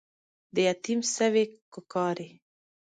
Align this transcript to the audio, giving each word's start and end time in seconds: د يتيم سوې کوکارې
د 0.53 0.55
يتيم 0.69 0.99
سوې 1.15 1.43
کوکارې 1.73 2.29